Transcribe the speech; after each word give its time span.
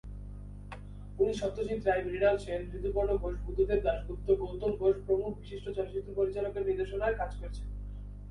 উনি 1.19 1.33
সত্যজিৎ 1.33 1.79
রায়, 1.87 2.03
মৃণাল 2.03 2.37
সেন, 2.37 2.61
ঋতুপর্ণ 2.77 3.09
ঘোষ, 3.17 3.35
বুদ্ধদেব 3.45 3.79
দাশগুপ্ত, 3.83 4.27
গৌতম 4.41 4.71
ঘোষ 4.75 4.95
প্রমুখ 5.05 5.31
বিশিষ্ট 5.39 5.65
চলচ্চিত্র 5.77 6.09
পরিচালকের 6.15 6.67
নির্দেশনায় 6.67 7.17
কাজ 7.17 7.31
করেছেন। 7.39 7.67